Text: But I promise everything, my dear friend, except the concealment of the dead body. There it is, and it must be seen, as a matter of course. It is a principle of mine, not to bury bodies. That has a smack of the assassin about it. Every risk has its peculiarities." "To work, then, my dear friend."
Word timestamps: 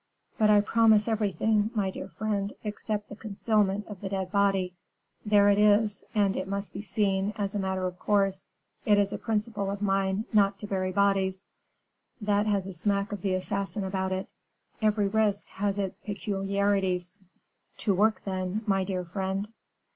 But 0.39 0.49
I 0.49 0.61
promise 0.61 1.07
everything, 1.07 1.69
my 1.75 1.91
dear 1.91 2.07
friend, 2.07 2.51
except 2.63 3.07
the 3.09 3.15
concealment 3.15 3.85
of 3.85 4.01
the 4.01 4.09
dead 4.09 4.31
body. 4.31 4.73
There 5.23 5.47
it 5.47 5.59
is, 5.59 6.03
and 6.15 6.35
it 6.35 6.47
must 6.47 6.73
be 6.73 6.81
seen, 6.81 7.33
as 7.37 7.53
a 7.53 7.59
matter 7.59 7.85
of 7.85 7.99
course. 7.99 8.47
It 8.83 8.97
is 8.97 9.13
a 9.13 9.19
principle 9.19 9.69
of 9.69 9.79
mine, 9.79 10.25
not 10.33 10.57
to 10.57 10.65
bury 10.65 10.91
bodies. 10.91 11.45
That 12.19 12.47
has 12.47 12.65
a 12.65 12.73
smack 12.73 13.11
of 13.11 13.21
the 13.21 13.35
assassin 13.35 13.83
about 13.83 14.11
it. 14.11 14.27
Every 14.81 15.07
risk 15.07 15.45
has 15.49 15.77
its 15.77 15.99
peculiarities." 15.99 17.19
"To 17.77 17.93
work, 17.93 18.23
then, 18.25 18.63
my 18.65 18.83
dear 18.83 19.05
friend." 19.05 19.49